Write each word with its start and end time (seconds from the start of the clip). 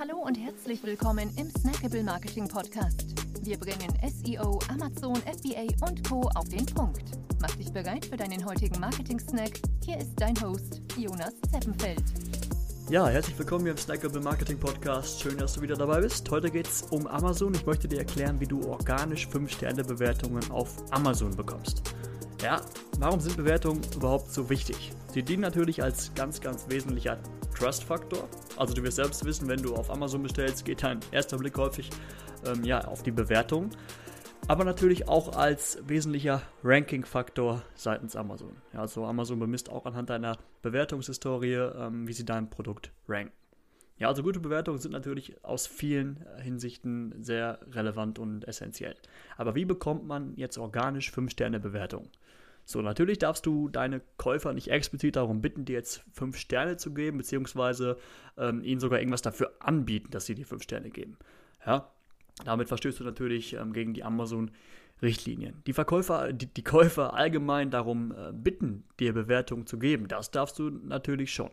Hallo 0.00 0.16
und 0.16 0.34
herzlich 0.34 0.82
willkommen 0.82 1.30
im 1.36 1.50
Snackable 1.50 2.02
Marketing 2.02 2.48
Podcast. 2.48 3.04
Wir 3.42 3.58
bringen 3.58 3.92
SEO, 4.02 4.58
Amazon, 4.70 5.16
FBA 5.16 5.66
und 5.86 6.08
Co. 6.08 6.22
auf 6.36 6.48
den 6.48 6.64
Punkt. 6.64 7.02
Mach 7.38 7.54
dich 7.56 7.70
bereit 7.70 8.06
für 8.06 8.16
deinen 8.16 8.42
heutigen 8.46 8.80
Marketing-Snack. 8.80 9.60
Hier 9.84 9.98
ist 9.98 10.12
dein 10.16 10.40
Host, 10.40 10.80
Jonas 10.96 11.34
Zeppenfeld. 11.52 12.02
Ja, 12.88 13.08
herzlich 13.08 13.38
willkommen 13.38 13.64
hier 13.64 13.72
im 13.72 13.76
Snackable 13.76 14.22
Marketing 14.22 14.58
Podcast. 14.58 15.20
Schön, 15.20 15.36
dass 15.36 15.52
du 15.52 15.60
wieder 15.60 15.76
dabei 15.76 16.00
bist. 16.00 16.30
Heute 16.30 16.50
geht 16.50 16.66
es 16.66 16.80
um 16.84 17.06
Amazon. 17.06 17.52
Ich 17.52 17.66
möchte 17.66 17.86
dir 17.86 17.98
erklären, 17.98 18.40
wie 18.40 18.46
du 18.46 18.66
organisch 18.70 19.28
5-Sterne-Bewertungen 19.28 20.50
auf 20.50 20.76
Amazon 20.92 21.36
bekommst. 21.36 21.82
Ja, 22.42 22.62
warum 22.98 23.20
sind 23.20 23.36
Bewertungen 23.36 23.82
überhaupt 23.94 24.32
so 24.32 24.48
wichtig? 24.48 24.92
Sie 25.12 25.22
dienen 25.22 25.42
natürlich 25.42 25.82
als 25.82 26.14
ganz, 26.14 26.40
ganz 26.40 26.70
wesentlicher 26.70 27.18
Trust-Faktor. 27.50 28.28
Also 28.56 28.74
du 28.74 28.82
wirst 28.82 28.96
selbst 28.96 29.24
wissen, 29.24 29.48
wenn 29.48 29.62
du 29.62 29.74
auf 29.74 29.90
Amazon 29.90 30.22
bestellst, 30.22 30.64
geht 30.64 30.82
dein 30.82 31.00
erster 31.12 31.38
Blick 31.38 31.56
häufig 31.56 31.90
ähm, 32.46 32.64
ja, 32.64 32.80
auf 32.84 33.02
die 33.02 33.10
Bewertung. 33.10 33.70
Aber 34.48 34.64
natürlich 34.64 35.08
auch 35.08 35.36
als 35.36 35.78
wesentlicher 35.86 36.42
Ranking-Faktor 36.64 37.62
seitens 37.74 38.16
Amazon. 38.16 38.56
Ja, 38.72 38.80
also 38.80 39.04
Amazon 39.04 39.38
bemisst 39.38 39.70
auch 39.70 39.86
anhand 39.86 40.10
deiner 40.10 40.38
Bewertungshistorie, 40.62 41.54
ähm, 41.54 42.08
wie 42.08 42.12
sie 42.12 42.24
dein 42.24 42.50
Produkt 42.50 42.90
ranken. 43.08 43.32
Ja, 44.00 44.08
also 44.08 44.22
gute 44.22 44.40
Bewertungen 44.40 44.78
sind 44.78 44.92
natürlich 44.92 45.44
aus 45.44 45.66
vielen 45.66 46.24
Hinsichten 46.38 47.14
sehr 47.22 47.60
relevant 47.70 48.18
und 48.18 48.48
essentiell. 48.48 48.96
Aber 49.36 49.54
wie 49.54 49.66
bekommt 49.66 50.06
man 50.06 50.34
jetzt 50.36 50.56
organisch 50.56 51.12
5-Sterne-Bewertungen? 51.12 52.08
So, 52.70 52.82
natürlich 52.82 53.18
darfst 53.18 53.46
du 53.46 53.68
deine 53.68 54.00
Käufer 54.16 54.52
nicht 54.52 54.68
explizit 54.68 55.16
darum 55.16 55.40
bitten, 55.40 55.64
dir 55.64 55.72
jetzt 55.72 56.04
5 56.12 56.36
Sterne 56.36 56.76
zu 56.76 56.94
geben, 56.94 57.18
beziehungsweise 57.18 57.96
ähm, 58.38 58.62
ihnen 58.62 58.78
sogar 58.78 59.00
irgendwas 59.00 59.22
dafür 59.22 59.52
anbieten, 59.58 60.12
dass 60.12 60.26
sie 60.26 60.36
dir 60.36 60.46
5 60.46 60.62
Sterne 60.62 60.90
geben. 60.90 61.18
Ja, 61.66 61.90
damit 62.44 62.68
verstößt 62.68 63.00
du 63.00 63.04
natürlich 63.04 63.54
ähm, 63.54 63.72
gegen 63.72 63.92
die 63.92 64.04
Amazon-Richtlinien. 64.04 65.64
Die 65.66 65.72
Verkäufer, 65.72 66.32
die, 66.32 66.46
die, 66.46 66.62
Käufer 66.62 67.14
allgemein 67.14 67.72
darum 67.72 68.12
äh, 68.12 68.30
bitten, 68.32 68.84
dir 69.00 69.14
Bewertungen 69.14 69.66
zu 69.66 69.76
geben, 69.76 70.06
das 70.06 70.30
darfst 70.30 70.60
du 70.60 70.70
natürlich 70.70 71.34
schon. 71.34 71.50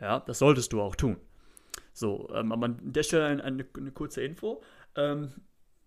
Ja, 0.00 0.20
das 0.20 0.38
solltest 0.38 0.72
du 0.72 0.80
auch 0.80 0.96
tun. 0.96 1.18
So, 1.92 2.30
ähm, 2.34 2.52
aber 2.52 2.64
an 2.64 2.78
der 2.80 3.02
Stelle 3.02 3.26
eine, 3.26 3.44
eine, 3.44 3.66
eine 3.76 3.92
kurze 3.92 4.22
Info. 4.22 4.62
Ähm, 4.96 5.32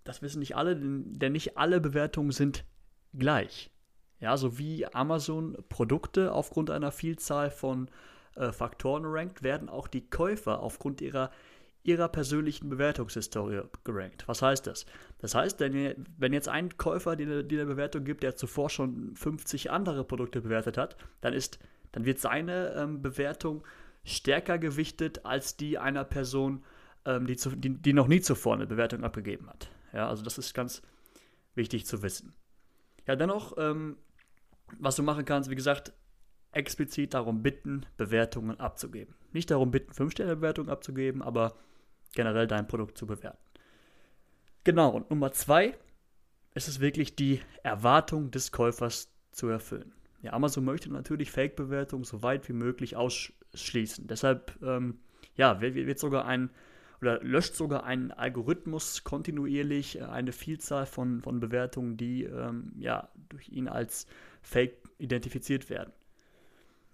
das 0.03 0.21
wissen 0.21 0.37
nicht 0.37 0.55
alle, 0.55 0.75
denn, 0.75 1.13
denn 1.13 1.31
nicht 1.31 1.57
alle 1.57 1.81
Bewertungen 1.81 2.29
sind 2.29 2.63
gleich. 3.17 3.71
Ja, 4.25 4.37
so 4.37 4.57
wie 4.57 4.87
Amazon 4.87 5.55
Produkte 5.69 6.33
aufgrund 6.33 6.71
einer 6.71 6.91
Vielzahl 6.91 7.51
von 7.51 7.91
äh, 8.33 8.51
Faktoren 8.51 9.03
rankt, 9.05 9.43
werden 9.43 9.69
auch 9.69 9.87
die 9.87 10.09
Käufer 10.09 10.61
aufgrund 10.61 10.99
ihrer, 10.99 11.29
ihrer 11.83 12.07
persönlichen 12.07 12.67
Bewertungshistorie 12.67 13.61
gerankt. 13.83 14.27
Was 14.27 14.41
heißt 14.41 14.65
das? 14.65 14.87
Das 15.19 15.35
heißt, 15.35 15.59
wenn, 15.59 16.33
jetzt 16.33 16.47
ein 16.47 16.75
Käufer 16.75 17.15
dir 17.15 17.27
eine 17.27 17.65
Bewertung 17.67 18.03
gibt, 18.03 18.23
der 18.23 18.35
zuvor 18.35 18.71
schon 18.71 19.15
50 19.15 19.69
andere 19.69 20.03
Produkte 20.03 20.41
bewertet 20.41 20.79
hat, 20.79 20.97
dann, 21.21 21.33
ist, 21.33 21.59
dann 21.91 22.05
wird 22.05 22.17
seine 22.17 22.73
ähm, 22.73 23.03
Bewertung 23.03 23.63
stärker 24.03 24.57
gewichtet 24.57 25.23
als 25.23 25.55
die 25.55 25.77
einer 25.77 26.03
Person, 26.03 26.63
ähm, 27.05 27.27
die, 27.27 27.35
zu, 27.35 27.51
die, 27.51 27.69
die 27.79 27.93
noch 27.93 28.07
nie 28.07 28.21
zuvor 28.21 28.55
eine 28.55 28.65
Bewertung 28.65 29.03
abgegeben 29.03 29.47
hat. 29.47 29.69
Ja, 29.93 30.09
also 30.09 30.23
das 30.23 30.39
ist 30.39 30.55
ganz 30.55 30.81
wichtig 31.53 31.85
zu 31.85 32.01
wissen. 32.01 32.33
Ja, 33.05 33.15
dennoch, 33.15 33.55
ähm, 33.59 33.97
was 34.79 34.95
du 34.95 35.03
machen 35.03 35.25
kannst, 35.25 35.49
wie 35.49 35.55
gesagt, 35.55 35.93
explizit 36.51 37.13
darum 37.13 37.43
bitten, 37.43 37.85
Bewertungen 37.97 38.59
abzugeben. 38.59 39.15
Nicht 39.33 39.51
darum 39.51 39.71
bitten, 39.71 39.91
5-Sterne-Bewertungen 39.91 40.69
abzugeben, 40.69 41.21
aber 41.21 41.55
generell 42.13 42.47
dein 42.47 42.67
Produkt 42.67 42.97
zu 42.97 43.05
bewerten. 43.05 43.37
Genau, 44.63 44.89
und 44.89 45.09
Nummer 45.09 45.31
zwei 45.31 45.77
ist 46.53 46.67
es 46.67 46.79
wirklich 46.79 47.15
die 47.15 47.41
Erwartung 47.63 48.31
des 48.31 48.51
Käufers 48.51 49.11
zu 49.31 49.47
erfüllen. 49.49 49.93
Ja, 50.21 50.33
Amazon 50.33 50.65
möchte 50.65 50.91
natürlich 50.91 51.29
Fake-Bewertungen 51.29 52.05
so 52.05 52.23
weit 52.23 52.49
wie 52.49 52.53
möglich 52.53 52.95
ausschließen. 52.95 54.07
Deshalb 54.07 54.57
ähm, 54.63 54.99
ja, 55.35 55.61
wird, 55.61 55.99
sogar 55.99 56.25
ein 56.25 56.49
oder 57.01 57.21
löscht 57.21 57.55
sogar 57.55 57.83
ein 57.83 58.11
Algorithmus 58.11 59.03
kontinuierlich 59.03 59.99
äh, 59.99 60.03
eine 60.03 60.31
Vielzahl 60.31 60.85
von, 60.85 61.21
von 61.21 61.39
Bewertungen, 61.39 61.97
die 61.97 62.23
ähm, 62.23 62.71
ja, 62.77 63.09
durch 63.29 63.49
ihn 63.49 63.67
als 63.67 64.07
Fake 64.41 64.77
identifiziert 64.97 65.69
werden. 65.69 65.93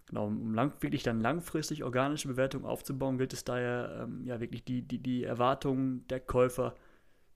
Genau, 0.08 0.28
um 0.28 0.54
lang, 0.54 0.74
wirklich 0.82 1.04
dann 1.04 1.22
langfristig 1.22 1.84
organische 1.84 2.28
Bewertungen 2.28 2.66
aufzubauen, 2.66 3.18
gilt 3.18 3.34
es 3.34 3.44
daher, 3.44 4.02
ähm, 4.04 4.26
ja, 4.26 4.40
wirklich 4.42 4.64
die, 4.64 4.82
die, 4.82 5.00
die 5.00 5.24
Erwartungen 5.24 6.06
der 6.10 6.20
Käufer 6.20 6.76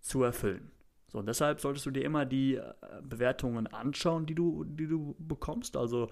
zu 0.01 0.23
erfüllen. 0.23 0.72
So, 1.07 1.19
und 1.19 1.28
deshalb 1.28 1.61
solltest 1.61 1.85
du 1.85 1.91
dir 1.91 2.03
immer 2.03 2.25
die 2.25 2.55
äh, 2.55 2.73
Bewertungen 3.01 3.67
anschauen, 3.67 4.25
die 4.25 4.35
du, 4.35 4.66
die 4.66 4.88
du 4.88 5.16
bekommst. 5.19 5.78
Also 5.78 6.09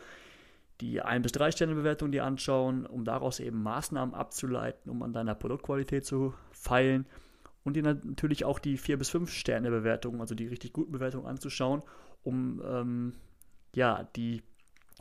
die 0.80 1.02
1 1.02 1.24
bis 1.24 1.32
3 1.34 1.52
Sterne 1.52 1.76
Bewertung 1.76 2.12
dir 2.12 2.24
anschauen, 2.24 2.86
um 2.86 3.04
daraus 3.04 3.40
eben 3.40 3.62
Maßnahmen 3.62 4.16
abzuleiten, 4.16 4.90
um 4.90 5.04
an 5.04 5.14
deiner 5.14 5.36
Produktqualität 5.36 6.06
zu 6.06 6.34
feilen 6.52 7.06
und 7.64 7.76
dir 7.76 7.84
natürlich 7.84 8.46
auch 8.46 8.60
die 8.60 8.78
4 8.78 8.98
bis 8.98 9.10
5 9.10 9.32
Sterne 9.32 9.70
Bewertung, 9.70 10.20
also 10.20 10.36
die 10.36 10.48
richtig 10.48 10.74
guten 10.74 10.92
Bewertungen 10.92 11.26
anzuschauen, 11.26 11.82
um 12.24 12.62
ähm, 12.66 13.14
ja, 13.76 14.04
die 14.16 14.42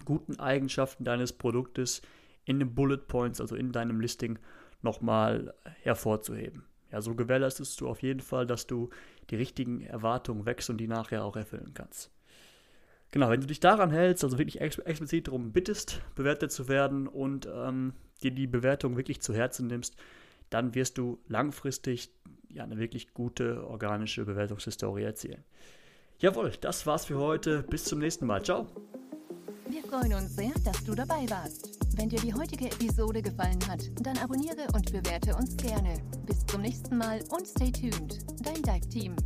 guten 0.05 0.39
Eigenschaften 0.39 1.05
deines 1.05 1.33
Produktes 1.33 2.03
in 2.45 2.59
den 2.59 2.75
Bullet 2.75 2.99
Points, 2.99 3.41
also 3.41 3.55
in 3.55 3.73
deinem 3.73 4.01
Listing, 4.01 4.39
nochmal 4.83 5.55
hervorzuheben. 5.83 6.65
Ja, 6.91 7.01
so 7.01 7.15
gewährleistest 7.15 7.81
du 7.81 7.89
auf 7.89 8.03
jeden 8.03 8.21
Fall, 8.21 8.47
dass 8.47 8.67
du 8.67 8.91
die 9.31 9.37
richtigen 9.37 9.81
Erwartungen 9.81 10.45
wächst 10.45 10.69
und 10.69 10.79
die 10.79 10.89
nachher 10.89 11.25
auch 11.25 11.37
erfüllen 11.37 11.73
kannst. 11.73 12.11
Genau, 13.13 13.31
wenn 13.31 13.41
du 13.41 13.47
dich 13.47 13.61
daran 13.61 13.91
hältst, 13.91 14.25
also 14.25 14.39
wirklich 14.39 14.61
ex 14.61 14.79
explizit 14.79 15.29
darum 15.29 15.53
bittest, 15.53 16.03
bewertet 16.15 16.51
zu 16.51 16.69
werden 16.69 17.07
und 17.07 17.49
ähm, 17.53 17.93
dir 18.23 18.31
die 18.31 18.47
Bewertung 18.47 18.97
wirklich 18.97 19.21
zu 19.21 19.35
Herzen 19.35 19.67
nimmst, 19.67 19.97
dann 20.51 20.75
wirst 20.75 20.99
du 20.99 21.19
langfristig 21.29 22.11
ja, 22.49 22.65
eine 22.65 22.79
wirklich 22.79 23.15
gute 23.15 23.67
organische 23.67 24.25
Bewertungshistorie 24.25 25.03
erzielen. 25.03 25.45
Jawohl, 26.23 26.53
das 26.61 26.87
war's 26.87 27.07
für 27.07 27.19
heute. 27.19 27.65
Bis 27.65 27.85
zum 27.85 27.99
nächsten 27.99 28.27
Mal. 28.27 28.41
Ciao. 28.45 28.69
Wir 29.69 29.83
freuen 29.83 30.15
uns 30.15 30.37
sehr, 30.37 30.53
dass 30.65 30.85
du 30.85 30.95
dabei 30.95 31.29
warst. 31.29 31.81
Wenn 31.97 32.09
dir 32.09 32.21
die 32.21 32.33
heutige 32.33 32.67
Episode 32.67 33.21
gefallen 33.21 33.59
hat, 33.69 33.91
dann 34.01 34.17
abonniere 34.19 34.69
und 34.73 34.93
bewerte 34.93 35.35
uns 35.35 35.57
gerne. 35.57 35.97
Bis 36.25 36.47
zum 36.47 36.63
nächsten 36.63 36.97
Mal 36.97 37.25
und 37.31 37.49
stay 37.49 37.73
tuned. 37.73 38.21
Dein 38.41 38.63
Dive 38.63 38.89
Team. 38.89 39.17